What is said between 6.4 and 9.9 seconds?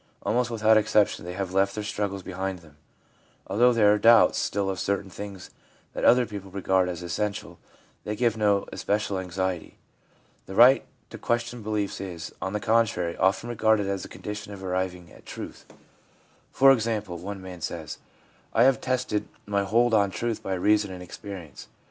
regard as essential, they give no especial anxiety.